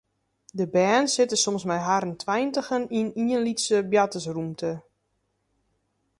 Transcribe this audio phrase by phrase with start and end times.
[0.57, 4.71] De bern sitte soms mei harren tweintigen yn in lytse boartersrûmte.